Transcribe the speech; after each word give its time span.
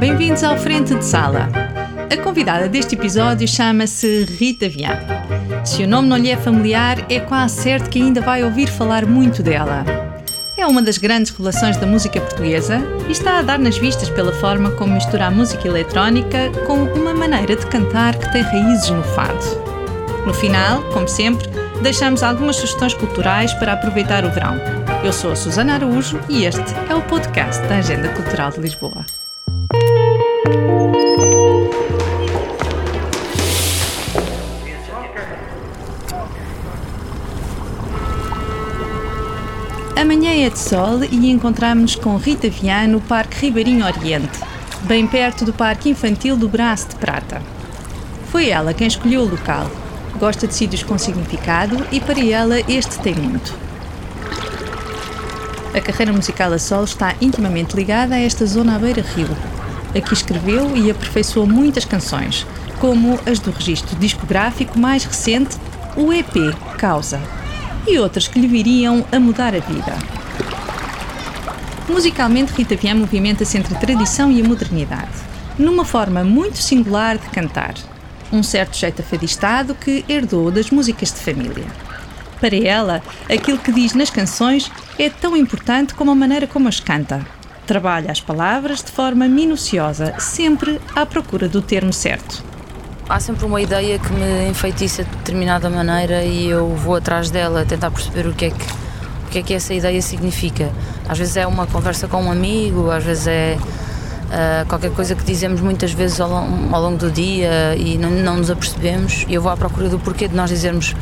bem-vindos 0.00 0.42
ao 0.42 0.56
Frente 0.56 0.94
de 0.94 1.04
Sala. 1.04 1.50
A 2.10 2.16
convidada 2.22 2.66
deste 2.70 2.94
episódio 2.94 3.46
chama-se 3.46 4.24
Rita 4.24 4.66
Vian. 4.66 4.98
Se 5.62 5.84
o 5.84 5.86
nome 5.86 6.08
não 6.08 6.16
lhe 6.16 6.30
é 6.30 6.38
familiar, 6.38 7.04
é 7.10 7.20
quase 7.20 7.60
certo 7.60 7.90
que 7.90 8.00
ainda 8.00 8.22
vai 8.22 8.42
ouvir 8.42 8.66
falar 8.66 9.04
muito 9.04 9.42
dela. 9.42 9.84
É 10.56 10.66
uma 10.66 10.80
das 10.80 10.96
grandes 10.96 11.30
revelações 11.32 11.76
da 11.76 11.86
música 11.86 12.18
portuguesa 12.18 12.80
e 13.08 13.12
está 13.12 13.40
a 13.40 13.42
dar 13.42 13.58
nas 13.58 13.76
vistas 13.76 14.08
pela 14.08 14.32
forma 14.32 14.70
como 14.70 14.94
mistura 14.94 15.26
a 15.26 15.30
música 15.30 15.68
eletrónica 15.68 16.50
com 16.66 16.82
uma 16.94 17.12
maneira 17.12 17.54
de 17.54 17.66
cantar 17.66 18.16
que 18.16 18.32
tem 18.32 18.40
raízes 18.40 18.88
no 18.88 19.02
fado. 19.02 19.44
No 20.24 20.32
final, 20.32 20.82
como 20.94 21.08
sempre, 21.08 21.46
deixamos 21.82 22.22
algumas 22.22 22.56
sugestões 22.56 22.94
culturais 22.94 23.52
para 23.52 23.74
aproveitar 23.74 24.24
o 24.24 24.30
verão. 24.30 24.56
Eu 25.04 25.12
sou 25.12 25.32
a 25.32 25.36
Susana 25.36 25.74
Araújo 25.74 26.18
e 26.26 26.46
este 26.46 26.74
é 26.88 26.94
o 26.94 27.02
podcast 27.02 27.62
da 27.66 27.76
Agenda 27.76 28.08
Cultural 28.08 28.50
de 28.50 28.60
Lisboa. 28.60 29.04
Amanhã 39.96 40.32
é 40.44 40.50
de 40.50 40.58
sol 40.58 41.04
e 41.04 41.30
encontramos-nos 41.30 41.94
com 41.94 42.16
Rita 42.16 42.50
Vian 42.50 42.88
no 42.88 43.00
Parque 43.00 43.46
Ribeirinho 43.46 43.86
Oriente, 43.86 44.40
bem 44.82 45.06
perto 45.06 45.44
do 45.44 45.52
Parque 45.52 45.88
Infantil 45.88 46.36
do 46.36 46.48
Braço 46.48 46.88
de 46.88 46.96
Prata. 46.96 47.40
Foi 48.32 48.48
ela 48.48 48.74
quem 48.74 48.88
escolheu 48.88 49.22
o 49.22 49.30
local. 49.30 49.70
Gosta 50.18 50.48
de 50.48 50.54
sítios 50.54 50.82
com 50.82 50.98
significado 50.98 51.86
e 51.92 52.00
para 52.00 52.18
ela 52.18 52.58
este 52.68 52.98
tem 52.98 53.14
muito. 53.14 53.54
A 55.72 55.80
carreira 55.80 56.12
musical 56.12 56.52
a 56.52 56.58
solo 56.58 56.82
está 56.82 57.14
intimamente 57.20 57.76
ligada 57.76 58.16
a 58.16 58.20
esta 58.20 58.44
zona 58.44 58.74
à 58.74 58.78
beira-rio. 58.80 59.28
Aqui 59.96 60.14
escreveu 60.14 60.76
e 60.76 60.90
aperfeiçoou 60.90 61.46
muitas 61.46 61.84
canções, 61.84 62.46
como 62.78 63.18
as 63.26 63.40
do 63.40 63.50
registro 63.50 63.96
discográfico 63.96 64.78
mais 64.78 65.04
recente, 65.04 65.56
o 65.96 66.12
EP 66.12 66.54
Causa, 66.78 67.20
e 67.86 67.98
outras 67.98 68.28
que 68.28 68.38
lhe 68.38 68.46
viriam 68.46 69.04
a 69.10 69.18
mudar 69.18 69.54
a 69.54 69.58
vida. 69.58 69.98
Musicalmente, 71.88 72.52
Rita 72.52 72.76
Vian 72.76 72.94
movimenta-se 72.94 73.58
entre 73.58 73.74
a 73.74 73.78
tradição 73.78 74.30
e 74.30 74.40
a 74.40 74.44
modernidade, 74.44 75.10
numa 75.58 75.84
forma 75.84 76.22
muito 76.22 76.58
singular 76.58 77.18
de 77.18 77.28
cantar, 77.30 77.74
um 78.32 78.44
certo 78.44 78.76
jeito 78.76 79.02
afadistado 79.02 79.74
que 79.74 80.04
herdou 80.08 80.52
das 80.52 80.70
músicas 80.70 81.12
de 81.12 81.18
família. 81.18 81.66
Para 82.40 82.56
ela, 82.56 83.02
aquilo 83.28 83.58
que 83.58 83.72
diz 83.72 83.92
nas 83.92 84.08
canções 84.08 84.70
é 84.98 85.10
tão 85.10 85.36
importante 85.36 85.94
como 85.94 86.12
a 86.12 86.14
maneira 86.14 86.46
como 86.46 86.68
as 86.68 86.78
canta. 86.78 87.26
Trabalha 87.70 88.10
as 88.10 88.20
palavras 88.20 88.82
de 88.82 88.90
forma 88.90 89.28
minuciosa, 89.28 90.18
sempre 90.18 90.80
à 90.92 91.06
procura 91.06 91.48
do 91.48 91.62
termo 91.62 91.92
certo 91.92 92.42
há 93.08 93.20
sempre 93.20 93.44
uma 93.44 93.60
ideia 93.60 93.96
que 93.96 94.12
me 94.12 94.48
enfeitiça 94.48 95.04
de 95.04 95.10
determinada 95.10 95.70
maneira 95.70 96.24
e 96.24 96.48
eu 96.48 96.74
vou 96.74 96.96
atrás 96.96 97.30
dela, 97.30 97.64
tentar 97.64 97.92
perceber 97.92 98.26
o 98.26 98.32
que 98.32 98.46
é 98.46 98.50
que, 98.50 98.64
o 99.26 99.30
que, 99.30 99.38
é 99.38 99.42
que 99.42 99.54
essa 99.54 99.72
ideia 99.72 100.02
significa. 100.02 100.68
Às 101.08 101.18
vezes 101.18 101.36
é 101.36 101.46
uma 101.46 101.64
conversa 101.64 102.08
com 102.08 102.20
um 102.20 102.32
amigo, 102.32 102.90
às 102.90 103.04
vezes 103.04 103.28
é 103.28 103.56
uh, 103.56 104.66
qualquer 104.68 104.90
coisa 104.90 105.14
que 105.14 105.22
dizemos 105.22 105.60
muitas 105.60 105.92
vezes 105.92 106.20
ao, 106.20 106.32
ao 106.32 106.82
longo 106.82 106.98
do 106.98 107.10
dia 107.10 107.76
e 107.76 107.96
não, 107.98 108.10
não, 108.10 108.36
nos 108.38 108.50
apercebemos 108.50 109.26
e 109.28 109.34
eu 109.34 109.42
vou 109.42 109.52
à 109.52 109.56
procura 109.56 109.88
do 109.88 109.98
porquê 110.00 110.26
de 110.26 110.34
nós 110.34 110.50
dizermos 110.50 110.96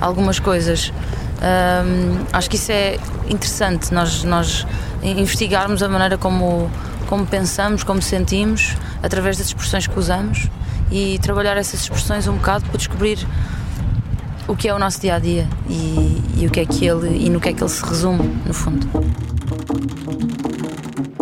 algumas 0.00 0.40
coisas. 0.40 0.92
Um, 1.38 2.24
acho 2.32 2.50
que 2.50 2.56
isso 2.56 2.72
é 2.72 2.98
interessante, 3.28 3.94
nós, 3.94 4.24
nós 4.24 4.66
investigarmos 5.02 5.82
a 5.82 5.88
maneira 5.88 6.18
como, 6.18 6.70
como 7.08 7.26
pensamos, 7.26 7.82
como 7.82 8.02
sentimos, 8.02 8.76
através 9.02 9.38
das 9.38 9.48
expressões 9.48 9.86
que 9.86 9.98
usamos 9.98 10.48
e 10.90 11.18
trabalhar 11.20 11.56
essas 11.56 11.80
expressões 11.80 12.26
um 12.26 12.34
bocado 12.34 12.64
para 12.66 12.78
descobrir 12.78 13.18
o 14.46 14.56
que 14.56 14.68
é 14.68 14.74
o 14.74 14.78
nosso 14.78 15.00
dia 15.00 15.14
a 15.14 15.18
dia 15.18 15.46
e, 15.68 16.22
e 16.38 16.46
o 16.46 16.50
que 16.50 16.60
é 16.60 16.66
que 16.66 16.86
ele 16.86 17.26
e 17.26 17.28
no 17.28 17.38
que 17.38 17.50
é 17.50 17.52
que 17.52 17.62
ele 17.62 17.70
se 17.70 17.84
resume 17.84 18.36
no 18.46 18.54
fundo. 18.54 18.86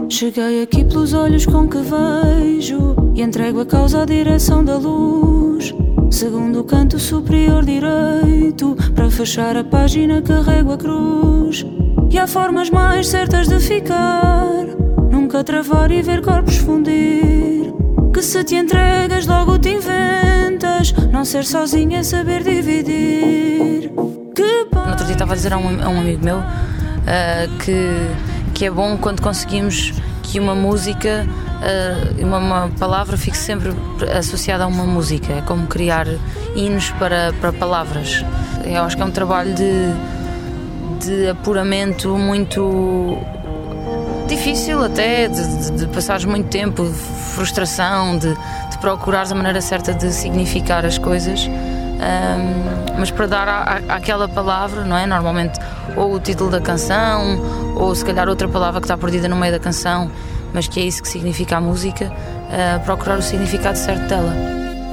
Cheguei 0.08 0.62
aqui 0.62 0.84
pelos 0.84 1.12
olhos 1.12 1.44
com 1.44 1.68
que 1.68 1.78
vejo 1.78 2.94
e 3.14 3.22
entrego 3.22 3.60
a 3.60 3.66
causa 3.66 4.02
à 4.02 4.04
direção 4.04 4.64
da 4.64 4.76
luz. 4.76 5.74
Segundo 6.10 6.60
o 6.60 6.64
canto 6.64 6.98
superior 6.98 7.64
direito, 7.64 8.76
para 8.94 9.10
fechar 9.10 9.56
a 9.56 9.64
página 9.64 10.22
carrego 10.22 10.72
a 10.72 10.78
cruz. 10.78 11.66
E 12.10 12.18
há 12.18 12.26
formas 12.26 12.70
mais 12.70 13.08
certas 13.08 13.48
de 13.48 13.58
ficar, 13.60 14.64
nunca 15.10 15.44
travar 15.44 15.90
e 15.90 16.02
ver 16.02 16.22
corpos 16.22 16.56
fundir 16.56 17.46
que 18.16 18.22
se 18.22 18.42
te 18.44 18.54
entregas 18.54 19.26
logo 19.26 19.58
te 19.58 19.68
inventas. 19.68 20.90
Não 21.12 21.22
ser 21.22 21.44
sozinha 21.44 21.98
é 21.98 22.02
saber 22.02 22.42
dividir. 22.42 23.90
Que 24.34 24.66
no 24.72 24.88
outro 24.88 25.04
dia 25.04 25.12
estava 25.12 25.34
a 25.34 25.36
dizer 25.36 25.52
a 25.52 25.58
um, 25.58 25.84
a 25.84 25.88
um 25.90 26.00
amigo 26.00 26.24
meu 26.24 26.38
uh, 26.38 27.58
que, 27.62 28.08
que 28.54 28.64
é 28.64 28.70
bom 28.70 28.96
quando 28.96 29.20
conseguimos 29.20 29.92
que 30.22 30.40
uma 30.40 30.54
música, 30.54 31.26
uh, 31.28 32.24
uma, 32.24 32.38
uma, 32.38 32.70
palavra 32.78 33.18
fique 33.18 33.36
sempre 33.36 33.74
associada 34.16 34.64
a 34.64 34.66
uma 34.66 34.84
música. 34.84 35.34
É 35.34 35.42
como 35.42 35.66
criar 35.66 36.06
hinos 36.54 36.88
para, 36.92 37.34
para 37.38 37.52
palavras. 37.52 38.24
Eu 38.64 38.82
acho 38.82 38.96
que 38.96 39.02
é 39.02 39.04
um 39.04 39.10
trabalho 39.10 39.54
de, 39.54 39.92
de 40.96 41.28
apuramento 41.28 42.16
muito 42.16 43.18
difícil 44.26 44.82
até, 44.84 45.28
de, 45.28 45.56
de, 45.56 45.70
de 45.72 45.86
passares 45.86 46.24
muito 46.24 46.48
tempo, 46.48 46.84
frustração, 47.34 48.18
de, 48.18 48.32
de 48.34 48.78
procurares 48.80 49.30
a 49.32 49.34
maneira 49.34 49.60
certa 49.60 49.94
de 49.94 50.12
significar 50.12 50.84
as 50.84 50.98
coisas. 50.98 51.48
Um, 51.48 52.98
mas 52.98 53.10
para 53.10 53.26
dar 53.26 53.48
à, 53.48 53.80
àquela 53.88 54.28
palavra, 54.28 54.84
não 54.84 54.96
é? 54.96 55.06
Normalmente, 55.06 55.58
ou 55.96 56.14
o 56.14 56.20
título 56.20 56.50
da 56.50 56.60
canção, 56.60 57.40
ou 57.74 57.94
se 57.94 58.04
calhar 58.04 58.28
outra 58.28 58.48
palavra 58.48 58.80
que 58.80 58.84
está 58.84 58.96
perdida 58.96 59.28
no 59.28 59.36
meio 59.36 59.52
da 59.52 59.58
canção, 59.58 60.10
mas 60.52 60.68
que 60.68 60.80
é 60.80 60.84
isso 60.84 61.02
que 61.02 61.08
significa 61.08 61.56
a 61.56 61.60
música, 61.60 62.06
uh, 62.06 62.80
procurar 62.84 63.18
o 63.18 63.22
significado 63.22 63.78
certo 63.78 64.06
dela. 64.08 64.32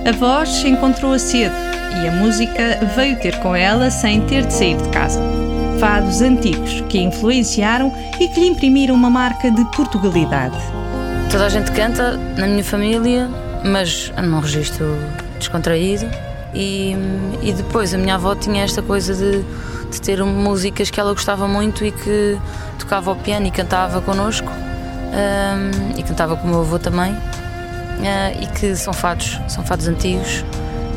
A 0.07 0.11
voz 0.11 0.63
encontrou-a 0.65 1.19
cedo 1.19 1.55
e 2.01 2.07
a 2.07 2.11
música 2.11 2.79
veio 2.95 3.17
ter 3.19 3.39
com 3.39 3.55
ela 3.55 3.89
sem 3.89 4.21
ter 4.21 4.45
de 4.45 4.53
sair 4.53 4.75
de 4.77 4.89
casa 4.89 5.42
fados 5.83 6.21
antigos 6.21 6.79
que 6.87 6.97
a 6.97 7.01
influenciaram 7.01 7.93
e 8.17 8.29
que 8.29 8.39
lhe 8.39 8.47
imprimiram 8.47 8.95
uma 8.95 9.09
marca 9.09 9.51
de 9.51 9.65
Portugalidade. 9.75 10.57
Toda 11.29 11.45
a 11.45 11.49
gente 11.49 11.73
canta 11.73 12.15
na 12.37 12.47
minha 12.47 12.63
família, 12.63 13.29
mas 13.65 14.09
num 14.23 14.39
registro 14.39 14.95
descontraído. 15.37 16.05
E, 16.53 16.95
e 17.41 17.51
depois 17.51 17.93
a 17.93 17.97
minha 17.97 18.15
avó 18.15 18.33
tinha 18.33 18.63
esta 18.63 18.81
coisa 18.81 19.13
de, 19.13 19.43
de 19.91 20.01
ter 20.01 20.23
músicas 20.23 20.89
que 20.89 21.01
ela 21.01 21.11
gostava 21.11 21.49
muito 21.49 21.83
e 21.83 21.91
que 21.91 22.39
tocava 22.79 23.11
ao 23.11 23.17
piano 23.17 23.47
e 23.47 23.51
cantava 23.51 23.99
connosco. 23.99 24.49
Um, 24.49 25.99
e 25.99 26.03
cantava 26.03 26.37
com 26.37 26.47
o 26.47 26.49
meu 26.49 26.61
avô 26.61 26.79
também. 26.79 27.11
Uh, 27.11 28.41
e 28.41 28.47
que 28.57 28.73
são 28.77 28.93
fados, 28.93 29.37
são 29.49 29.65
fados 29.65 29.89
antigos 29.89 30.45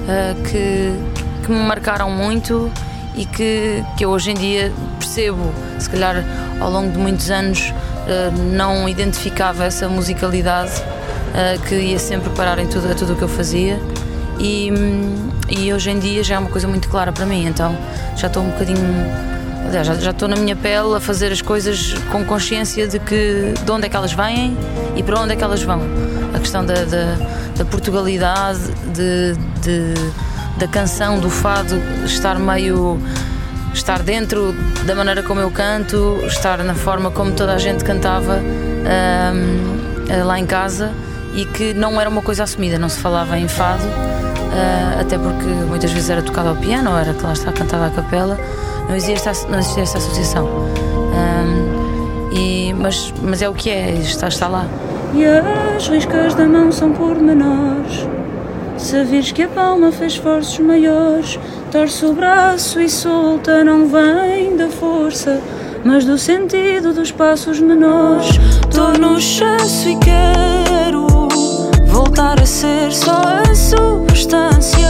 uh, 0.04 0.40
que, 0.44 0.92
que 1.44 1.50
me 1.50 1.58
marcaram 1.66 2.08
muito 2.08 2.70
e 3.16 3.24
que, 3.24 3.82
que 3.96 4.04
eu 4.04 4.10
hoje 4.10 4.30
em 4.30 4.34
dia 4.34 4.72
percebo, 4.98 5.52
se 5.78 5.88
calhar 5.88 6.24
ao 6.60 6.70
longo 6.70 6.92
de 6.92 6.98
muitos 6.98 7.30
anos 7.30 7.72
eh, 8.06 8.30
não 8.52 8.88
identificava 8.88 9.64
essa 9.64 9.88
musicalidade 9.88 10.72
eh, 11.34 11.58
que 11.66 11.74
ia 11.74 11.98
sempre 11.98 12.30
parar 12.30 12.58
em 12.58 12.66
tudo, 12.66 12.90
a 12.90 12.94
tudo 12.94 13.14
o 13.14 13.16
que 13.16 13.22
eu 13.22 13.28
fazia 13.28 13.80
e, 14.38 14.70
e 15.48 15.72
hoje 15.72 15.90
em 15.90 15.98
dia 15.98 16.22
já 16.22 16.34
é 16.34 16.38
uma 16.38 16.50
coisa 16.50 16.68
muito 16.68 16.88
clara 16.88 17.10
para 17.10 17.24
mim, 17.24 17.46
então 17.46 17.76
já 18.16 18.26
estou 18.26 18.42
um 18.42 18.50
bocadinho 18.50 18.84
já, 19.72 19.82
já 19.82 20.10
estou 20.10 20.28
na 20.28 20.36
minha 20.36 20.54
pele 20.54 20.94
a 20.94 21.00
fazer 21.00 21.32
as 21.32 21.42
coisas 21.42 21.94
com 22.12 22.24
consciência 22.24 22.86
de 22.86 22.98
que 22.98 23.54
de 23.64 23.70
onde 23.70 23.86
é 23.86 23.88
que 23.88 23.96
elas 23.96 24.12
vêm 24.12 24.56
e 24.94 25.02
para 25.02 25.20
onde 25.20 25.32
é 25.32 25.36
que 25.36 25.42
elas 25.42 25.62
vão. 25.62 25.80
A 26.34 26.38
questão 26.38 26.64
da, 26.64 26.84
da, 26.84 27.16
da 27.56 27.64
Portugalidade, 27.64 28.60
de, 28.94 29.34
de 29.62 29.94
da 30.56 30.66
canção, 30.66 31.18
do 31.18 31.30
fado, 31.30 31.76
estar 32.04 32.38
meio. 32.38 32.98
estar 33.74 34.02
dentro 34.02 34.54
da 34.86 34.94
maneira 34.94 35.22
como 35.22 35.40
eu 35.40 35.50
canto, 35.50 36.18
estar 36.26 36.58
na 36.64 36.74
forma 36.74 37.10
como 37.10 37.32
toda 37.32 37.52
a 37.52 37.58
gente 37.58 37.84
cantava 37.84 38.40
um, 38.40 40.24
lá 40.24 40.38
em 40.38 40.46
casa 40.46 40.92
e 41.34 41.44
que 41.44 41.74
não 41.74 42.00
era 42.00 42.08
uma 42.08 42.22
coisa 42.22 42.44
assumida, 42.44 42.78
não 42.78 42.88
se 42.88 42.98
falava 42.98 43.38
em 43.38 43.46
fado, 43.46 43.84
uh, 43.84 45.00
até 45.00 45.18
porque 45.18 45.46
muitas 45.68 45.92
vezes 45.92 46.08
era 46.08 46.22
tocado 46.22 46.48
ao 46.48 46.56
piano 46.56 46.90
ou 46.90 46.96
era 46.96 47.12
que 47.12 47.22
lá 47.22 47.34
está 47.34 47.52
cantada 47.52 47.86
a 47.86 47.90
capela, 47.90 48.38
não 48.88 48.96
existia 48.96 49.30
essa, 49.30 49.46
não 49.48 49.58
existia 49.58 49.82
essa 49.82 49.98
associação. 49.98 50.46
Um, 50.46 52.30
e, 52.32 52.72
mas, 52.72 53.12
mas 53.22 53.42
é 53.42 53.48
o 53.48 53.52
que 53.52 53.68
é, 53.68 53.92
está, 53.96 54.28
está 54.28 54.48
lá. 54.48 54.66
E 55.14 55.24
as 55.24 55.86
riscas 55.88 56.34
da 56.34 56.46
mão 56.46 56.72
são 56.72 56.92
pormenores 56.92 58.06
Se 58.78 59.02
vires 59.04 59.32
que 59.32 59.42
a 59.42 59.48
palma 59.48 59.90
fez 59.90 60.12
esforços 60.12 60.58
maiores, 60.58 61.38
torce 61.72 62.04
o 62.04 62.12
braço 62.12 62.80
e 62.80 62.88
solta, 62.88 63.64
não 63.64 63.88
vem 63.88 64.56
da 64.56 64.68
força, 64.68 65.40
mas 65.84 66.04
do 66.04 66.18
sentido 66.18 66.92
dos 66.92 67.10
passos 67.10 67.58
menores. 67.58 68.28
Tô 68.72 68.92
no 68.98 69.20
chasso 69.20 69.88
e 69.88 69.96
quero 69.96 71.06
voltar 71.86 72.40
a 72.40 72.46
ser 72.46 72.92
só 72.92 73.22
a 73.22 73.54
substância. 73.54 74.86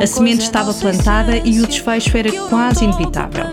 A 0.00 0.06
semente 0.06 0.44
estava 0.44 0.72
plantada 0.72 1.36
e 1.44 1.60
o 1.60 1.66
desfecho 1.66 2.16
era 2.16 2.30
quase 2.48 2.84
inevitável. 2.84 3.44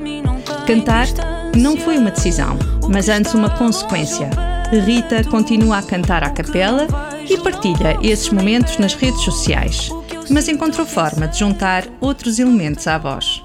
Cantar 0.66 1.08
não 1.56 1.76
foi 1.78 1.98
uma 1.98 2.12
decisão, 2.12 2.58
mas 2.88 3.10
antes 3.10 3.34
uma 3.34 3.50
consequência. 3.50 4.30
Rita 4.72 5.24
continua 5.24 5.78
a 5.78 5.82
cantar 5.82 6.24
à 6.24 6.30
capela 6.30 6.88
e 7.30 7.38
partilha 7.38 7.98
esses 8.01 8.30
momentos 8.30 8.77
nas 8.77 8.94
redes 8.94 9.22
sociais, 9.22 9.89
mas 10.30 10.48
encontrou 10.48 10.86
forma 10.86 11.27
de 11.27 11.39
juntar 11.39 11.83
outros 12.00 12.39
elementos 12.39 12.88
à 12.88 12.98
voz. 12.98 13.44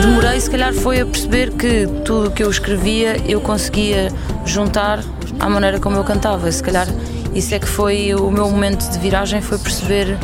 Demorei, 0.00 0.40
se 0.40 0.50
calhar, 0.50 0.72
foi 0.72 1.00
a 1.00 1.06
perceber 1.06 1.50
que 1.52 1.86
tudo 2.04 2.28
o 2.28 2.30
que 2.30 2.42
eu 2.42 2.50
escrevia 2.50 3.16
eu 3.26 3.40
conseguia 3.40 4.12
juntar 4.44 5.02
à 5.38 5.48
maneira 5.48 5.78
como 5.78 5.96
eu 5.96 6.04
cantava. 6.04 6.50
Se 6.50 6.62
calhar 6.62 6.86
isso 7.34 7.54
é 7.54 7.58
que 7.58 7.68
foi 7.68 8.14
o 8.14 8.30
meu 8.30 8.50
momento 8.50 8.90
de 8.90 8.98
viragem, 8.98 9.40
foi 9.40 9.58
perceber 9.58 10.16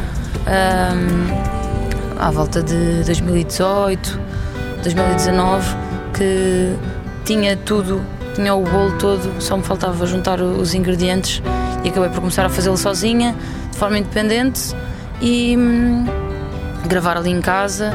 um, 0.47 1.56
à 2.19 2.31
volta 2.31 2.63
de 2.63 3.03
2018, 3.05 4.21
2019, 4.83 5.77
que 6.15 6.75
tinha 7.25 7.57
tudo, 7.57 8.03
tinha 8.35 8.55
o 8.55 8.63
bolo 8.63 8.93
todo, 8.99 9.41
só 9.41 9.57
me 9.57 9.63
faltava 9.63 10.07
juntar 10.07 10.41
os 10.41 10.75
ingredientes 10.75 11.43
e 11.85 11.89
acabei 11.89 12.09
por 12.11 12.21
começar 12.21 12.47
a 12.47 12.49
fazê-lo 12.49 12.77
sozinha, 12.77 13.35
de 13.71 13.79
forma 13.79 13.99
independente 13.99 14.75
e 15.21 15.57
hum, 15.57 16.07
gravar 16.87 17.17
ali 17.17 17.31
em 17.31 17.41
casa. 17.41 17.93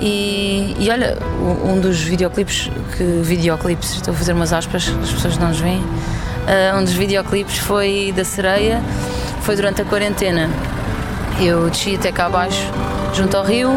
E, 0.00 0.74
e, 0.78 0.90
olha, 0.90 1.18
um 1.62 1.78
dos 1.78 2.00
videoclipes, 2.00 2.70
que 2.96 3.04
videoclipes, 3.22 3.96
estou 3.96 4.14
a 4.14 4.16
fazer 4.16 4.32
umas 4.32 4.52
aspas, 4.52 4.88
as 5.02 5.12
pessoas 5.12 5.36
não 5.36 5.48
nos 5.48 5.60
veem, 5.60 5.80
uh, 5.80 6.78
um 6.78 6.84
dos 6.84 6.94
videoclipes 6.94 7.58
foi 7.58 8.12
da 8.16 8.24
sereia, 8.24 8.80
foi 9.42 9.56
durante 9.56 9.82
a 9.82 9.84
quarentena. 9.84 10.48
Eu 11.38 11.68
desci 11.68 11.96
até 11.96 12.10
cá 12.10 12.26
abaixo, 12.26 12.70
junto 13.20 13.36
ao 13.36 13.44
rio, 13.44 13.70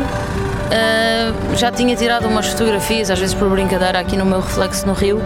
Uh, 0.73 1.55
já 1.55 1.71
tinha 1.71 1.95
tirado 1.95 2.27
umas 2.27 2.47
fotografias, 2.47 3.11
às 3.11 3.19
vezes 3.19 3.35
por 3.35 3.47
brincadeira, 3.47 3.99
aqui 3.99 4.17
no 4.17 4.25
meu 4.25 4.39
reflexo 4.39 4.87
no 4.87 4.93
rio, 4.93 5.17
uh, 5.17 5.21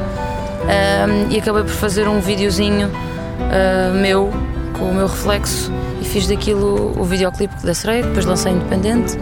e 1.30 1.40
acabei 1.40 1.64
por 1.64 1.72
fazer 1.72 2.06
um 2.06 2.20
videozinho 2.20 2.90
uh, 2.90 3.94
meu 3.94 4.30
com 4.78 4.90
o 4.90 4.94
meu 4.94 5.08
reflexo 5.08 5.72
e 6.02 6.06
fiz 6.06 6.28
daquilo 6.28 6.94
o 7.00 7.04
videoclipe 7.06 7.56
que 7.56 7.66
depois 7.66 8.26
lancei 8.26 8.52
independente. 8.52 9.18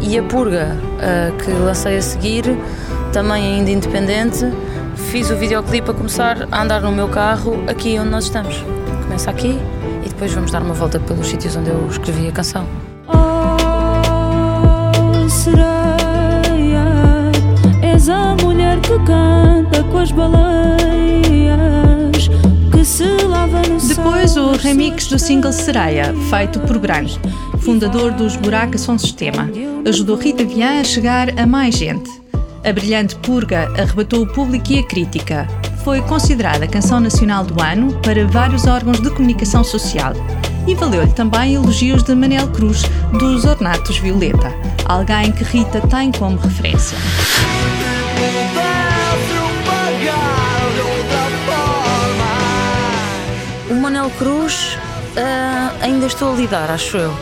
e 0.00 0.18
a 0.18 0.22
purga 0.22 0.76
que 1.44 1.50
lancei 1.52 1.98
a 1.98 2.02
seguir, 2.02 2.44
também 3.12 3.56
ainda 3.56 3.70
independente, 3.70 4.50
fiz 5.10 5.30
o 5.30 5.36
videoclipe 5.36 5.90
a 5.90 5.94
começar 5.94 6.48
a 6.50 6.62
andar 6.62 6.80
no 6.80 6.90
meu 6.90 7.08
carro 7.08 7.62
aqui 7.68 7.98
onde 7.98 8.10
nós 8.10 8.24
estamos. 8.24 8.64
Começa 9.04 9.30
aqui 9.30 9.60
e 10.04 10.08
depois 10.08 10.32
vamos 10.32 10.50
dar 10.50 10.62
uma 10.62 10.74
volta 10.74 10.98
pelos 10.98 11.28
sítios 11.28 11.54
onde 11.54 11.68
eu 11.68 11.86
escrevi 11.88 12.26
a 12.26 12.32
canção. 12.32 12.87
A 18.10 18.36
mulher 18.42 18.80
que 18.80 18.98
canta 19.04 19.84
com 19.84 19.98
as 19.98 20.10
baleias, 20.10 20.38
que 22.72 22.84
se 22.84 23.04
lava 23.04 23.62
no 23.68 23.78
Depois 23.78 24.36
o 24.36 24.52
remix 24.52 25.06
do 25.06 25.18
single 25.18 25.52
Sereia, 25.52 26.14
feito 26.30 26.58
por 26.60 26.78
Branco, 26.78 27.20
fundador 27.58 28.12
dos 28.12 28.36
Buraca 28.36 28.78
Som 28.78 28.98
Sistema, 28.98 29.50
ajudou 29.86 30.16
Rita 30.16 30.44
Vian 30.44 30.80
a 30.80 30.84
chegar 30.84 31.38
a 31.38 31.46
mais 31.46 31.74
gente. 31.76 32.10
A 32.64 32.72
brilhante 32.72 33.14
Purga 33.16 33.68
arrebatou 33.80 34.22
o 34.22 34.26
público 34.26 34.72
e 34.72 34.80
a 34.80 34.82
crítica. 34.82 35.46
Foi 35.84 36.00
considerada 36.02 36.64
a 36.64 36.68
canção 36.68 36.98
nacional 36.98 37.44
do 37.44 37.62
ano 37.62 37.92
para 38.02 38.26
vários 38.26 38.66
órgãos 38.66 39.00
de 39.00 39.10
comunicação 39.10 39.62
social. 39.62 40.12
E 40.66 40.74
valeu-lhe 40.74 41.12
também 41.12 41.54
elogios 41.54 42.02
de 42.02 42.14
Manel 42.14 42.48
Cruz, 42.48 42.82
dos 43.18 43.44
Ornatos 43.44 43.98
Violeta, 43.98 44.52
alguém 44.88 45.30
que 45.30 45.44
Rita 45.44 45.80
tem 45.86 46.10
como 46.10 46.38
referência. 46.38 46.96
O 53.70 53.74
Manel 53.74 54.10
Cruz 54.18 54.78
uh, 55.14 55.82
ainda 55.82 56.06
estou 56.06 56.32
a 56.32 56.36
lidar, 56.36 56.70
acho 56.70 56.96
eu. 56.96 57.14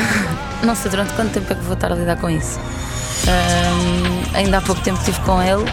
Não 0.62 0.74
sei 0.74 0.90
durante 0.90 1.12
quanto 1.14 1.32
tempo 1.32 1.52
é 1.52 1.56
que 1.56 1.62
vou 1.62 1.74
estar 1.74 1.90
a 1.90 1.94
lidar 1.94 2.16
com 2.16 2.28
isso. 2.28 2.58
Uh, 2.58 4.36
ainda 4.36 4.58
há 4.58 4.60
pouco 4.60 4.80
tempo 4.82 4.98
estive 4.98 5.18
com 5.20 5.42
ele 5.42 5.64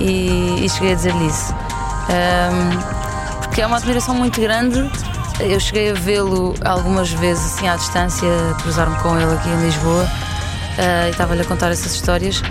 e, 0.00 0.64
e 0.64 0.68
cheguei 0.70 0.92
a 0.92 0.94
dizer-lhe 0.94 1.26
isso. 1.26 1.52
Uh, 1.52 3.38
porque 3.42 3.60
é 3.60 3.66
uma 3.66 3.76
admiração 3.76 4.14
muito 4.14 4.40
grande. 4.40 4.90
Eu 5.40 5.60
cheguei 5.60 5.90
a 5.90 5.94
vê-lo 5.94 6.54
algumas 6.64 7.10
vezes 7.10 7.44
assim 7.54 7.68
à 7.68 7.76
distância, 7.76 8.26
cruzar-me 8.62 8.96
com 9.00 9.18
ele 9.20 9.34
aqui 9.34 9.50
em 9.50 9.66
Lisboa 9.66 10.08
e 10.78 11.10
estava-lhe 11.10 11.42
a 11.42 11.44
contar 11.44 11.70
essas 11.70 11.94
histórias. 11.94 12.42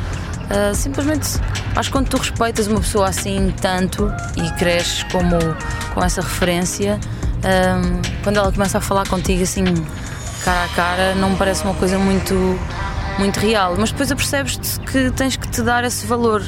simplesmente 0.73 1.39
Acho 1.75 1.89
que 1.89 1.93
quando 1.93 2.07
tu 2.07 2.17
respeitas 2.17 2.67
uma 2.67 2.79
pessoa 2.79 3.09
assim 3.09 3.53
tanto 3.61 4.09
e 4.37 4.49
cresces 4.53 5.03
como 5.11 5.37
com 5.93 6.01
essa 6.01 6.21
referência, 6.21 6.97
um, 7.43 8.01
quando 8.23 8.37
ela 8.37 8.49
começa 8.49 8.77
a 8.77 8.81
falar 8.81 9.05
contigo 9.09 9.43
assim 9.43 9.65
cara 10.45 10.63
a 10.63 10.67
cara, 10.69 11.15
não 11.15 11.31
me 11.31 11.35
parece 11.35 11.65
uma 11.65 11.73
coisa 11.73 11.99
muito, 11.99 12.33
muito 13.19 13.41
real. 13.41 13.75
Mas 13.77 13.91
depois 13.91 14.09
apercebes-te 14.09 14.79
que 14.79 15.11
tens 15.11 15.35
que 15.35 15.49
te 15.49 15.61
dar 15.61 15.83
esse 15.83 16.05
valor 16.05 16.41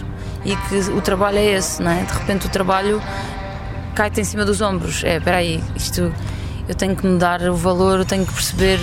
e 0.46 0.56
que 0.56 0.76
o 0.92 1.02
trabalho 1.02 1.40
é 1.40 1.46
esse, 1.46 1.82
não 1.82 1.92
é? 1.92 2.04
De 2.04 2.14
repente 2.14 2.48
o 2.48 2.50
trabalho 2.50 3.02
cai-te 3.94 4.22
em 4.22 4.24
cima 4.24 4.46
dos 4.46 4.62
ombros. 4.62 5.04
É, 5.04 5.18
espera 5.18 5.38
aí, 5.38 5.62
isto 5.76 6.14
eu 6.70 6.76
tenho 6.76 6.96
que 6.96 7.06
me 7.06 7.20
dar 7.20 7.42
o 7.42 7.56
valor, 7.56 8.00
eu 8.00 8.06
tenho 8.06 8.26
que 8.26 8.34
perceber 8.34 8.80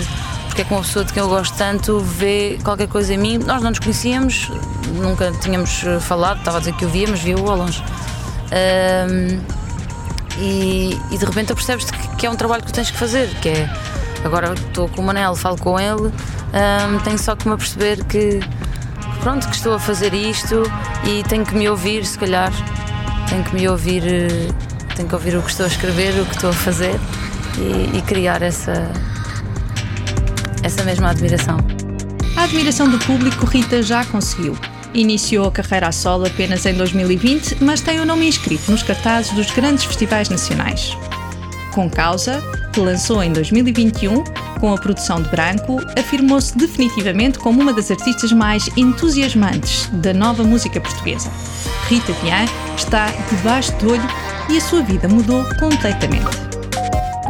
porque 0.55 0.61
é 0.61 0.65
que 0.65 0.73
uma 0.73 0.83
pessoa 0.83 1.03
de 1.03 1.11
quem 1.11 1.21
eu 1.21 1.27
gosto 1.27 1.53
tanto 1.57 1.99
vê 1.99 2.57
qualquer 2.63 2.87
coisa 2.87 3.13
em 3.13 3.17
mim. 3.17 3.37
Nós 3.39 3.61
não 3.61 3.71
nos 3.71 3.79
conhecíamos, 3.79 4.49
nunca 4.93 5.29
tínhamos 5.41 5.83
falado, 5.99 6.37
estava 6.37 6.55
a 6.55 6.59
dizer 6.61 6.73
que 6.75 6.85
eu 6.85 6.89
via, 6.89 7.09
mas 7.09 7.19
via-o 7.19 7.49
ao 7.49 7.57
longe. 7.57 7.83
Um, 9.11 9.41
e, 10.39 10.97
e, 11.11 11.17
de 11.17 11.25
repente 11.25 11.53
percebes 11.53 11.91
que, 11.91 12.15
que 12.15 12.25
é 12.25 12.29
um 12.29 12.37
trabalho 12.37 12.63
que 12.63 12.71
tens 12.71 12.89
que 12.89 12.97
fazer, 12.97 13.27
que 13.41 13.49
é 13.49 13.69
agora 14.23 14.53
estou 14.53 14.87
com 14.87 15.01
o 15.01 15.05
Manel, 15.05 15.35
falo 15.35 15.57
com 15.57 15.77
ele, 15.77 16.03
um, 16.03 16.99
tenho 17.03 17.19
só 17.19 17.35
que 17.35 17.49
me 17.49 17.53
aperceber 17.53 18.05
que 18.05 18.39
pronto, 19.19 19.49
que 19.49 19.55
estou 19.57 19.73
a 19.73 19.79
fazer 19.79 20.13
isto 20.13 20.63
e 21.03 21.21
tenho 21.23 21.45
que 21.45 21.53
me 21.53 21.67
ouvir, 21.67 22.05
se 22.05 22.17
calhar, 22.17 22.53
tenho 23.27 23.43
que 23.43 23.55
me 23.55 23.67
ouvir, 23.67 24.03
tenho 24.95 25.09
que 25.09 25.15
ouvir 25.15 25.35
o 25.35 25.41
que 25.41 25.49
estou 25.49 25.65
a 25.65 25.67
escrever, 25.67 26.17
o 26.21 26.25
que 26.25 26.35
estou 26.35 26.51
a 26.51 26.53
fazer 26.53 26.97
e, 27.57 27.97
e 27.97 28.01
criar 28.03 28.41
essa, 28.41 28.89
essa 30.65 30.83
mesma 30.83 31.11
admiração. 31.11 31.57
A 32.35 32.43
admiração 32.43 32.89
do 32.89 32.97
público 32.99 33.45
Rita 33.45 33.83
já 33.83 34.03
conseguiu. 34.03 34.57
Iniciou 34.93 35.47
a 35.47 35.51
carreira 35.51 35.89
a 35.89 35.91
solo 35.91 36.25
apenas 36.25 36.65
em 36.65 36.73
2020, 36.73 37.63
mas 37.63 37.81
tem 37.81 37.99
o 37.99 38.05
nome 38.05 38.27
inscrito 38.27 38.71
nos 38.71 38.81
cartazes 38.81 39.31
dos 39.33 39.51
grandes 39.51 39.85
festivais 39.85 40.27
nacionais. 40.27 40.97
Com 41.71 41.89
Causa, 41.89 42.41
que 42.73 42.79
lançou 42.79 43.21
em 43.21 43.31
2021, 43.31 44.23
com 44.59 44.73
a 44.73 44.77
produção 44.77 45.21
de 45.21 45.29
Branco, 45.29 45.77
afirmou-se 45.99 46.57
definitivamente 46.57 47.37
como 47.37 47.61
uma 47.61 47.73
das 47.73 47.91
artistas 47.91 48.31
mais 48.31 48.67
entusiasmantes 48.75 49.87
da 49.93 50.13
nova 50.13 50.43
música 50.43 50.81
portuguesa. 50.81 51.29
Rita 51.87 52.13
Vian 52.23 52.45
está 52.75 53.11
debaixo 53.29 53.71
do 53.73 53.91
olho 53.91 54.07
e 54.49 54.57
a 54.57 54.61
sua 54.61 54.81
vida 54.81 55.07
mudou 55.07 55.45
completamente 55.59 56.54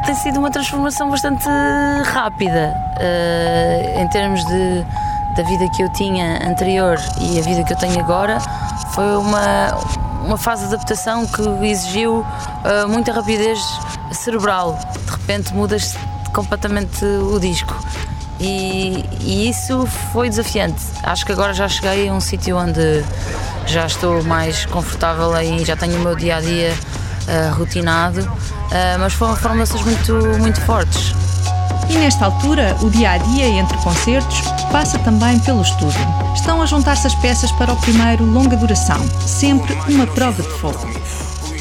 tem 0.05 0.13
sido 0.13 0.39
uma 0.39 0.51
transformação 0.51 1.09
bastante 1.09 1.45
rápida 2.05 2.75
uh, 2.97 3.99
em 3.99 4.07
termos 4.09 4.45
de, 4.45 4.85
da 5.35 5.43
vida 5.43 5.67
que 5.69 5.81
eu 5.81 5.89
tinha 5.93 6.47
anterior 6.47 6.97
e 7.19 7.39
a 7.39 7.41
vida 7.41 7.63
que 7.63 7.73
eu 7.73 7.77
tenho 7.77 7.99
agora. 7.99 8.37
Foi 8.93 9.17
uma, 9.17 9.73
uma 10.23 10.37
fase 10.37 10.67
de 10.67 10.75
adaptação 10.75 11.25
que 11.25 11.41
exigiu 11.65 12.19
uh, 12.19 12.87
muita 12.87 13.11
rapidez 13.11 13.59
cerebral. 14.11 14.77
De 15.05 15.11
repente 15.11 15.53
mudas 15.55 15.95
completamente 16.31 17.03
o 17.03 17.39
disco. 17.39 17.75
E, 18.39 19.03
e, 19.21 19.49
isso 19.49 19.87
foi 20.11 20.29
desafiante. 20.29 20.83
Acho 21.01 21.25
que 21.25 21.31
agora 21.31 21.53
já 21.53 21.67
cheguei 21.67 22.09
a 22.09 22.13
um 22.13 22.19
sítio 22.19 22.57
onde 22.57 23.03
já 23.65 23.87
estou 23.87 24.21
mais 24.23 24.65
confortável 24.65 25.33
aí, 25.33 25.65
já 25.65 25.75
tenho 25.75 25.97
o 25.97 25.99
meu 26.01 26.15
dia 26.15 26.35
a 26.35 26.41
dia 26.41 26.73
uh, 27.27 27.55
rotinado 27.55 28.21
uh, 28.21 28.99
mas 28.99 29.13
foram, 29.13 29.35
mudanças 29.53 29.81
muito, 29.81 30.13
muito 30.39 30.59
fortes. 30.61 31.13
E 31.89 31.93
nesta 31.93 32.25
altura, 32.25 32.75
o 32.81 32.89
dia 32.89 33.11
a 33.11 33.17
dia 33.17 33.47
entre 33.47 33.77
concertos 33.77 34.41
passa 34.71 34.97
também 34.99 35.39
pelo 35.39 35.61
estúdio. 35.61 36.01
Estão 36.33 36.61
a 36.61 36.65
juntar-se 36.65 37.07
as 37.07 37.15
peças 37.15 37.51
para 37.53 37.71
o 37.71 37.75
primeiro 37.77 38.25
longa 38.25 38.57
duração, 38.57 38.99
sempre 39.21 39.73
uma 39.87 40.07
prova 40.07 40.41
de 40.41 40.49
fogo. 40.49 40.89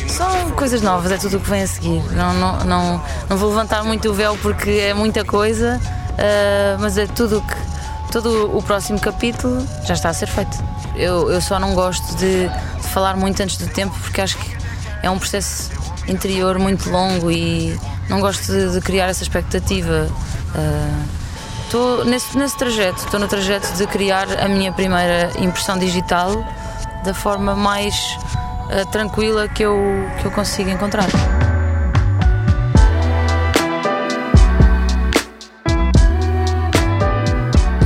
São 0.08 0.50
coisas 0.52 0.80
novas, 0.80 1.12
é 1.12 1.18
tudo 1.18 1.36
o 1.36 1.40
que 1.40 1.50
vem 1.50 1.62
a 1.62 1.66
seguir. 1.66 2.02
Não, 2.12 2.32
não, 2.34 2.64
não, 2.64 3.02
não 3.28 3.36
vou 3.36 3.50
levantar 3.50 3.84
muito 3.84 4.08
o 4.08 4.14
véu 4.14 4.38
porque 4.40 4.70
é 4.70 4.94
muita 4.94 5.24
coisa, 5.24 5.80
uh, 5.80 6.80
mas 6.80 6.96
é 6.98 7.06
tudo 7.06 7.40
que. 7.42 7.74
Todo 8.12 8.56
o 8.56 8.62
próximo 8.62 9.00
capítulo 9.00 9.66
já 9.84 9.94
está 9.94 10.08
a 10.08 10.14
ser 10.14 10.28
feito. 10.28 10.56
Eu, 10.94 11.32
eu 11.32 11.40
só 11.40 11.58
não 11.58 11.74
gosto 11.74 12.14
de, 12.14 12.48
de 12.48 12.88
falar 12.92 13.16
muito 13.16 13.42
antes 13.42 13.56
do 13.56 13.66
tempo 13.66 13.92
porque 14.00 14.20
acho 14.20 14.38
que 14.38 14.53
é 15.04 15.10
um 15.10 15.18
processo 15.18 15.70
interior 16.08 16.58
muito 16.58 16.88
longo 16.88 17.30
e 17.30 17.78
não 18.08 18.20
gosto 18.20 18.50
de, 18.50 18.72
de 18.72 18.80
criar 18.80 19.06
essa 19.06 19.22
expectativa. 19.22 20.08
Estou 21.64 22.00
uh, 22.00 22.04
nesse, 22.04 22.36
nesse 22.38 22.56
trajeto, 22.56 23.04
estou 23.04 23.20
no 23.20 23.28
trajeto 23.28 23.70
de 23.74 23.86
criar 23.86 24.26
a 24.40 24.48
minha 24.48 24.72
primeira 24.72 25.30
impressão 25.38 25.78
digital 25.78 26.44
da 27.04 27.12
forma 27.12 27.54
mais 27.54 27.94
uh, 28.70 28.90
tranquila 28.90 29.46
que 29.46 29.62
eu, 29.62 29.78
que 30.20 30.24
eu 30.24 30.30
consigo 30.30 30.70
encontrar. 30.70 31.08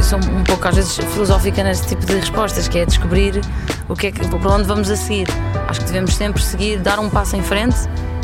Sou 0.09 0.19
um 0.19 0.43
pouco 0.43 0.67
às 0.67 0.75
vezes 0.75 0.97
filosófica 0.97 1.63
neste 1.63 1.89
tipo 1.89 2.07
de 2.07 2.15
respostas, 2.15 2.67
que 2.67 2.79
é 2.79 2.87
descobrir 2.87 3.43
o 3.91 3.95
que 3.95 4.07
é 4.07 4.11
que, 4.11 4.27
para 4.27 4.51
onde 4.53 4.65
vamos 4.65 4.91
a 4.91 4.97
seguir. 4.97 5.29
Acho 5.69 5.81
que 5.81 5.87
devemos 5.87 6.15
sempre 6.15 6.43
seguir, 6.43 6.79
dar 6.79 6.99
um 6.99 7.11
passo 7.11 7.37
em 7.37 7.43
frente 7.43 7.77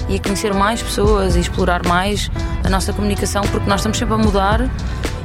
e 0.09 0.19
conhecer 0.19 0.55
mais 0.55 0.83
pessoas 0.83 1.37
e 1.37 1.41
explorar 1.41 1.87
mais 1.87 2.31
a 2.65 2.71
nossa 2.71 2.91
comunicação, 2.95 3.43
porque 3.43 3.69
nós 3.69 3.81
estamos 3.81 3.99
sempre 3.99 4.15
a 4.15 4.17
mudar 4.19 4.67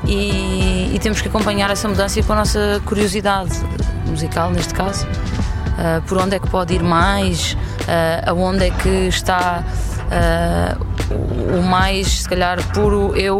e, 0.05 0.93
e 0.93 0.99
temos 1.01 1.21
que 1.21 1.29
acompanhar 1.29 1.71
essa 1.71 1.87
mudança 1.87 2.21
com 2.23 2.33
a 2.33 2.35
nossa 2.35 2.81
curiosidade 2.85 3.57
musical, 4.05 4.51
neste 4.51 4.73
caso. 4.73 5.07
Uh, 5.07 6.01
por 6.07 6.17
onde 6.17 6.35
é 6.35 6.39
que 6.39 6.49
pode 6.49 6.73
ir 6.73 6.83
mais, 6.83 7.53
uh, 7.53 8.31
aonde 8.31 8.65
é 8.65 8.69
que 8.69 9.07
está 9.07 9.63
uh, 9.63 11.57
o 11.57 11.63
mais, 11.63 12.19
se 12.19 12.27
calhar, 12.27 12.61
puro 12.73 13.15
eu, 13.15 13.39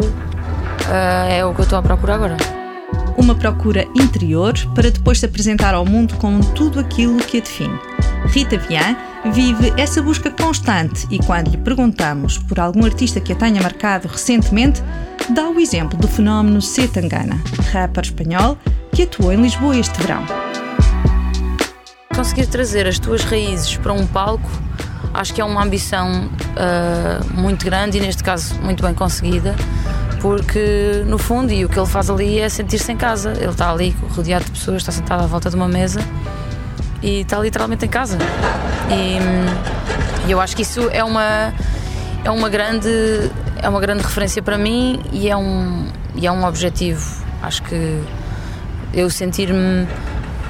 é 1.29 1.43
o 1.43 1.53
que 1.53 1.59
eu 1.59 1.63
estou 1.63 1.77
a 1.77 1.81
procurar 1.81 2.15
agora. 2.15 2.58
Uma 3.19 3.35
procura 3.35 3.85
interior 3.93 4.53
para 4.73 4.89
depois 4.89 5.19
se 5.19 5.25
apresentar 5.25 5.73
ao 5.73 5.85
mundo 5.85 6.15
com 6.15 6.39
tudo 6.39 6.79
aquilo 6.79 7.17
que 7.17 7.37
a 7.37 7.41
define. 7.41 7.79
Rita 8.27 8.57
Vian 8.57 8.95
vive 9.31 9.73
essa 9.77 10.01
busca 10.01 10.31
constante 10.31 11.05
e 11.11 11.19
quando 11.19 11.51
lhe 11.51 11.57
perguntamos 11.57 12.37
por 12.37 12.59
algum 12.59 12.85
artista 12.85 13.19
que 13.19 13.33
a 13.33 13.35
tenha 13.35 13.61
marcado 13.61 14.07
recentemente, 14.07 14.81
dá 15.29 15.49
o 15.49 15.59
exemplo 15.59 15.99
do 15.99 16.07
fenómeno 16.07 16.61
C. 16.61 16.87
Tangana, 16.87 17.39
rapper 17.71 18.05
espanhol 18.05 18.57
que 18.93 19.03
atuou 19.03 19.33
em 19.33 19.41
Lisboa 19.41 19.77
este 19.77 20.01
verão 20.01 20.23
conseguir 22.19 22.47
trazer 22.47 22.85
as 22.85 22.99
tuas 22.99 23.23
raízes 23.23 23.77
para 23.77 23.93
um 23.93 24.05
palco, 24.05 24.49
acho 25.13 25.33
que 25.33 25.39
é 25.39 25.45
uma 25.45 25.63
ambição 25.63 26.27
uh, 26.27 27.39
muito 27.39 27.63
grande 27.63 27.97
e, 27.97 28.01
neste 28.01 28.21
caso, 28.21 28.55
muito 28.55 28.83
bem 28.83 28.93
conseguida, 28.93 29.55
porque, 30.21 31.03
no 31.05 31.17
fundo, 31.17 31.51
e 31.51 31.63
o 31.65 31.69
que 31.69 31.79
ele 31.79 31.87
faz 31.87 32.09
ali 32.09 32.39
é 32.39 32.49
sentir-se 32.49 32.91
em 32.91 32.97
casa. 32.97 33.33
Ele 33.37 33.49
está 33.49 33.71
ali 33.71 33.95
rodeado 34.15 34.45
de 34.45 34.51
pessoas, 34.51 34.77
está 34.77 34.91
sentado 34.91 35.23
à 35.23 35.27
volta 35.27 35.49
de 35.49 35.55
uma 35.55 35.67
mesa 35.67 36.01
e 37.01 37.21
está 37.21 37.39
literalmente 37.39 37.85
em 37.85 37.89
casa. 37.89 38.17
E, 38.89 40.27
e 40.27 40.31
eu 40.31 40.41
acho 40.41 40.55
que 40.55 40.61
isso 40.61 40.89
é 40.91 41.03
uma, 41.03 41.53
é 42.23 42.29
uma 42.29 42.49
grande 42.49 42.89
é 43.61 43.67
uma 43.67 43.79
grande 43.79 44.03
referência 44.03 44.41
para 44.41 44.57
mim 44.57 45.01
e 45.11 45.29
é 45.29 45.35
um, 45.35 45.87
e 46.15 46.25
é 46.25 46.31
um 46.31 46.45
objetivo. 46.45 47.23
Acho 47.41 47.61
que 47.63 48.01
eu 48.93 49.09
sentir-me 49.09 49.87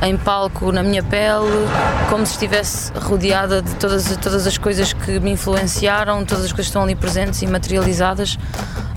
em 0.01 0.18
palco 0.18 0.72
na 0.72 0.82
minha 0.82 1.03
pele, 1.03 1.68
como 2.10 2.25
se 2.25 2.34
estivesse 2.34 2.91
rodeada 2.94 3.62
de 3.62 3.75
todas, 3.75 4.15
todas 4.18 4.48
as 4.48 4.58
coisas 4.58 4.94
que 4.94 5.20
me 5.20 5.32
influenciaram, 5.32 6.24
todas 6.24 6.46
as 6.46 6.51
coisas 6.51 6.68
que 6.68 6.70
estão 6.70 6.84
ali 6.84 6.96
presentes 6.96 7.41
e 7.41 7.48
materializadas. 7.48 8.38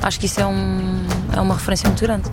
Acho 0.02 0.20
que 0.20 0.26
isso 0.26 0.40
é, 0.40 0.46
um, 0.46 1.04
é 1.36 1.40
uma 1.40 1.54
referência 1.54 1.88
muito 1.88 2.02
grande. 2.02 2.30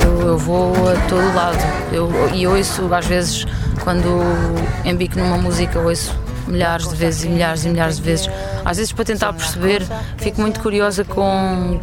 Eu, 0.00 0.38
vou 0.38 0.74
a 0.90 0.96
todo 1.08 1.34
lado 1.34 1.58
eu, 1.92 2.10
e 2.34 2.46
ouço 2.46 2.92
às 2.92 3.06
vezes 3.06 3.46
quando 3.84 4.20
embico 4.84 5.18
numa 5.18 5.38
música 5.38 5.78
ouço 5.78 6.23
milhares 6.46 6.88
de 6.88 6.96
vezes 6.96 7.24
e 7.24 7.28
milhares 7.28 7.64
e 7.64 7.68
milhares 7.68 7.96
de 7.96 8.02
vezes. 8.02 8.30
Às 8.64 8.76
vezes, 8.76 8.92
para 8.92 9.04
tentar 9.04 9.32
perceber, 9.32 9.82
fico 10.16 10.40
muito 10.40 10.60
curiosa 10.60 11.04
com, 11.04 11.80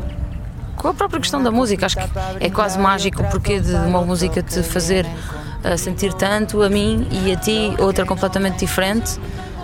com 0.75 0.87
a 0.87 0.93
própria 0.93 1.19
questão 1.19 1.41
da 1.41 1.51
música. 1.51 1.85
Acho 1.85 1.97
que 1.97 2.09
é 2.39 2.49
quase 2.49 2.79
mágico 2.79 3.21
o 3.21 3.25
porquê 3.29 3.59
de 3.59 3.73
uma 3.73 4.01
música 4.01 4.41
te 4.41 4.63
fazer 4.63 5.05
uh, 5.05 5.77
sentir 5.77 6.13
tanto 6.13 6.61
a 6.61 6.69
mim 6.69 7.07
e 7.11 7.31
a 7.31 7.35
ti, 7.35 7.73
outra 7.79 8.05
completamente 8.05 8.59
diferente. 8.59 9.19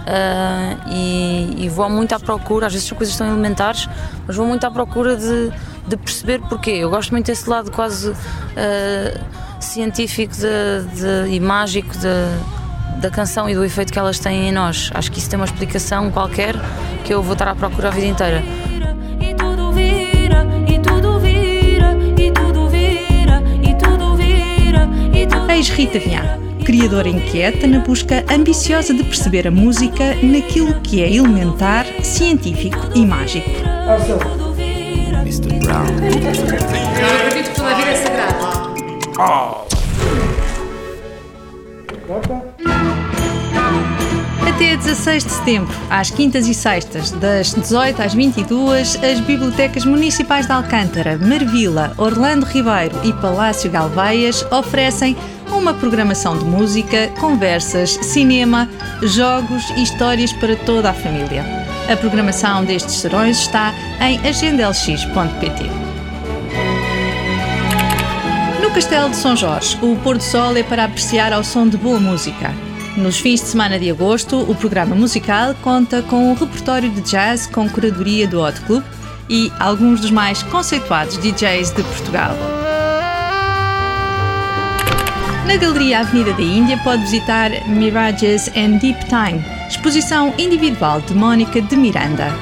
Uh, 0.07 0.89
e, 0.89 1.65
e, 1.65 1.69
vou 1.69 1.89
muito 1.89 2.15
à 2.15 2.19
procura, 2.19 2.67
às 2.67 2.73
vezes 2.73 2.89
as 2.89 2.97
coisas 2.97 3.13
estão 3.13 3.27
elementares, 3.27 3.89
mas 4.25 4.37
vou 4.37 4.45
muito 4.45 4.65
à 4.65 4.71
procura 4.71 5.17
de, 5.17 5.51
de 5.85 5.97
perceber 5.97 6.39
porquê. 6.47 6.71
Eu 6.71 6.89
gosto 6.89 7.11
muito 7.11 7.25
desse 7.25 7.49
lado 7.49 7.69
quase 7.71 8.11
uh, 8.11 8.15
científico 9.59 10.33
de, 10.33 11.25
de, 11.25 11.35
e 11.35 11.39
mágico 11.41 11.91
de, 11.97 12.07
da 12.99 13.09
canção 13.09 13.49
e 13.49 13.55
do 13.55 13.63
efeito 13.63 13.93
que 13.93 13.99
elas 13.99 14.19
têm 14.19 14.49
em 14.49 14.51
nós. 14.51 14.89
Acho 14.93 15.11
que 15.11 15.19
isso 15.19 15.29
tem 15.29 15.37
uma 15.37 15.45
explicação 15.45 16.09
qualquer 16.11 16.55
que 17.03 17.13
eu 17.13 17.21
vou 17.21 17.33
estar 17.33 17.47
à 17.47 17.55
procura 17.55 17.89
a 17.89 17.91
vida 17.91 18.07
inteira. 18.07 18.43
Eis 25.49 25.69
Rita 25.69 25.97
Vian, 25.97 26.39
criadora 26.63 27.09
inquieta 27.09 27.65
na 27.65 27.79
busca 27.79 28.23
ambiciosa 28.29 28.93
de 28.93 29.03
perceber 29.03 29.47
a 29.47 29.51
música 29.51 30.15
naquilo 30.21 30.79
que 30.81 31.01
é 31.01 31.11
elementar, 31.11 31.87
científico 32.03 32.77
e 32.93 33.03
mágico. 33.03 33.49
Mr. 35.27 35.59
Brown. 35.59 35.85
Eu 37.01 37.15
acredito 37.17 37.49
que 37.49 37.55
toda 37.55 37.71
a 37.71 37.75
vida 37.75 37.89
é 37.89 37.95
sagrada. 37.95 38.45
Oh. 39.19 39.67
Até 44.57 44.75
16 44.75 45.23
de 45.23 45.31
setembro, 45.33 45.75
às 45.87 46.09
quintas 46.09 46.47
e 46.47 46.53
sextas, 46.55 47.11
das 47.11 47.53
18 47.53 48.01
às 48.01 48.15
22, 48.15 48.95
as 49.03 49.19
bibliotecas 49.19 49.85
municipais 49.85 50.47
de 50.47 50.51
Alcântara, 50.51 51.15
Marvila, 51.15 51.93
Orlando 51.95 52.43
Ribeiro 52.43 52.99
e 53.03 53.13
Palácio 53.13 53.69
Galveias 53.69 54.43
oferecem 54.51 55.15
uma 55.51 55.75
programação 55.75 56.35
de 56.39 56.43
música, 56.43 57.07
conversas, 57.19 57.99
cinema, 58.01 58.67
jogos 59.03 59.69
e 59.77 59.83
histórias 59.83 60.33
para 60.33 60.55
toda 60.55 60.89
a 60.89 60.93
família. 60.93 61.45
A 61.87 61.95
programação 61.95 62.65
destes 62.65 62.95
serões 62.95 63.37
está 63.37 63.75
em 64.01 64.17
agendalx.pt. 64.27 65.69
No 68.63 68.71
Castelo 68.71 69.11
de 69.11 69.17
São 69.17 69.35
Jorge, 69.35 69.77
o 69.83 69.95
pôr 69.97 70.17
do 70.17 70.23
sol 70.23 70.57
é 70.57 70.63
para 70.63 70.85
apreciar 70.85 71.31
ao 71.31 71.43
som 71.43 71.67
de 71.67 71.77
boa 71.77 71.99
música. 71.99 72.66
Nos 72.97 73.19
fins 73.19 73.41
de 73.41 73.47
semana 73.49 73.77
de 73.77 73.91
agosto, 73.91 74.39
o 74.49 74.55
programa 74.55 74.95
musical 74.95 75.53
conta 75.61 76.01
com 76.01 76.31
um 76.31 76.33
repertório 76.33 76.89
de 76.89 77.01
jazz 77.01 77.45
com 77.45 77.69
curadoria 77.69 78.27
do 78.27 78.41
Hot 78.41 78.59
Club 78.61 78.83
e 79.29 79.51
alguns 79.59 80.01
dos 80.01 80.09
mais 80.09 80.41
conceituados 80.41 81.15
DJs 81.19 81.75
de 81.75 81.83
Portugal. 81.83 82.31
Na 85.45 85.55
Galeria 85.57 85.99
Avenida 85.99 86.33
da 86.33 86.41
Índia 86.41 86.79
pode 86.83 87.03
visitar 87.03 87.51
Mirages 87.67 88.47
and 88.57 88.79
Deep 88.79 89.05
Time, 89.05 89.45
exposição 89.69 90.33
individual 90.39 90.99
de 90.99 91.13
Mónica 91.13 91.61
de 91.61 91.75
Miranda. 91.75 92.33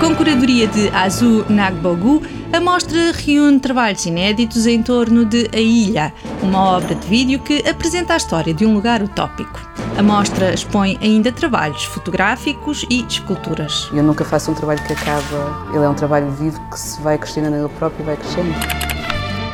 Com 0.00 0.14
curadoria 0.14 0.66
de 0.66 0.88
Azu 0.94 1.44
Nagbogu, 1.50 2.22
a 2.54 2.58
mostra 2.58 3.12
reúne 3.12 3.60
trabalhos 3.60 4.06
inéditos 4.06 4.66
em 4.66 4.82
torno 4.82 5.26
de 5.26 5.50
A 5.52 5.60
Ilha, 5.60 6.10
uma 6.42 6.76
obra 6.76 6.94
de 6.94 7.06
vídeo 7.06 7.38
que 7.40 7.68
apresenta 7.68 8.14
a 8.14 8.16
história 8.16 8.54
de 8.54 8.64
um 8.64 8.72
lugar 8.72 9.02
utópico. 9.02 9.73
A 9.96 10.02
mostra 10.02 10.52
expõe 10.52 10.98
ainda 11.00 11.30
trabalhos 11.30 11.84
fotográficos 11.84 12.84
e 12.90 13.04
esculturas. 13.04 13.88
Eu 13.92 14.02
nunca 14.02 14.24
faço 14.24 14.50
um 14.50 14.54
trabalho 14.54 14.82
que 14.82 14.92
acaba, 14.92 15.68
ele 15.72 15.84
é 15.84 15.88
um 15.88 15.94
trabalho 15.94 16.30
vivo 16.32 16.60
que 16.68 16.78
se 16.78 17.00
vai 17.00 17.16
crescendo 17.16 17.48
nele 17.48 17.68
próprio 17.78 18.02
e 18.02 18.06
vai 18.06 18.16
crescendo. 18.16 18.52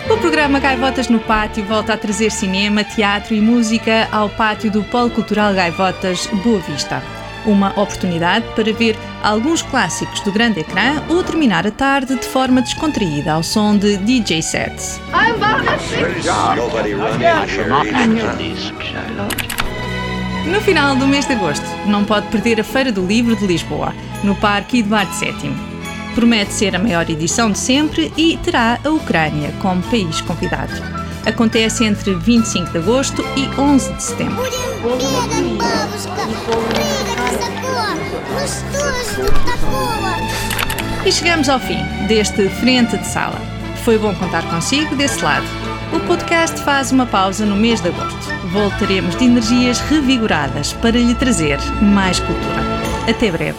O 0.09 0.16
programa 0.16 0.59
Gaivotas 0.59 1.09
no 1.09 1.20
Pátio 1.20 1.62
volta 1.66 1.92
a 1.92 1.97
trazer 1.97 2.30
cinema, 2.30 2.82
teatro 2.82 3.35
e 3.35 3.40
música 3.40 4.09
ao 4.11 4.30
pátio 4.30 4.70
do 4.70 4.82
Polo 4.85 5.11
Cultural 5.11 5.52
Gaivotas 5.52 6.26
Boa 6.42 6.59
Vista. 6.61 7.02
Uma 7.44 7.70
oportunidade 7.70 8.47
para 8.54 8.73
ver 8.73 8.99
alguns 9.23 9.61
clássicos 9.61 10.20
do 10.20 10.32
grande 10.32 10.61
ecrã 10.61 11.02
ou 11.09 11.23
terminar 11.23 11.66
a 11.66 11.70
tarde 11.70 12.16
de 12.16 12.26
forma 12.26 12.62
descontraída 12.62 13.35
ao 13.35 13.42
som 13.42 13.76
de 13.76 13.99
DJ 13.99 14.42
sets. 14.42 15.00
No 20.47 20.61
final 20.61 20.97
do 20.97 21.06
mês 21.06 21.26
de 21.26 21.35
agosto, 21.35 21.64
não 21.87 22.04
pode 22.04 22.28
perder 22.28 22.61
a 22.61 22.64
Feira 22.64 22.90
do 22.90 23.06
Livro 23.06 23.37
de 23.37 23.47
Lisboa, 23.47 23.94
no 24.25 24.35
Parque 24.35 24.78
Eduardo 24.78 25.12
VII. 25.12 25.52
Promete 26.14 26.52
ser 26.52 26.75
a 26.75 26.78
maior 26.78 27.09
edição 27.09 27.50
de 27.50 27.59
sempre 27.59 28.12
e 28.16 28.37
terá 28.38 28.78
a 28.85 28.88
Ucrânia 28.88 29.52
como 29.61 29.82
país 29.82 30.20
convidado. 30.23 30.73
Acontece 31.26 31.85
entre 31.85 32.14
25 32.14 32.73
de 32.73 32.78
agosto 32.78 33.23
e 33.37 33.61
11 33.61 33.92
de 33.92 34.02
setembro. 34.02 34.42
E 41.04 41.12
chegamos 41.12 41.49
ao 41.49 41.61
fim 41.61 41.82
deste 42.09 42.49
Frente 42.49 42.97
de 42.97 43.06
Sala. 43.06 43.40
Foi 43.85 43.99
bom 43.99 44.14
contar 44.14 44.42
consigo 44.50 44.97
desse 44.97 45.23
lado. 45.23 45.47
O 45.92 46.00
podcast 46.00 46.61
faz 46.62 46.92
uma 46.92 47.06
pausa 47.06 47.44
no 47.44 47.56
mês 47.56 47.80
de 47.80 47.88
agosto. 47.88 48.19
Voltaremos 48.50 49.14
de 49.14 49.26
energias 49.26 49.78
revigoradas 49.78 50.73
para 50.73 50.99
lhe 50.99 51.14
trazer 51.14 51.59
mais 51.80 52.19
cultura. 52.19 52.61
Até 53.09 53.30
breve. 53.30 53.59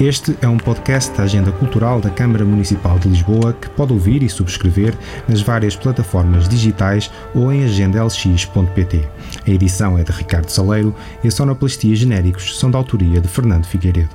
Este 0.00 0.36
é 0.42 0.48
um 0.48 0.56
podcast 0.56 1.16
da 1.16 1.22
Agenda 1.22 1.52
Cultural 1.52 2.00
da 2.00 2.10
Câmara 2.10 2.44
Municipal 2.44 2.98
de 2.98 3.08
Lisboa 3.08 3.52
que 3.52 3.70
pode 3.70 3.92
ouvir 3.92 4.24
e 4.24 4.28
subscrever 4.28 4.94
nas 5.28 5.42
várias 5.42 5.76
plataformas 5.76 6.48
digitais 6.48 7.08
ou 7.36 7.52
em 7.52 7.64
agendalx.pt. 7.64 9.08
A 9.46 9.50
edição 9.50 9.96
é 9.96 10.02
de 10.02 10.10
Ricardo 10.10 10.50
Saleiro 10.50 10.92
e 11.22 11.28
a 11.28 11.30
sonoplastia 11.30 11.94
genéricos 11.94 12.58
são 12.58 12.68
da 12.68 12.78
autoria 12.78 13.20
de 13.20 13.28
Fernando 13.28 13.64
Figueiredo. 13.64 14.10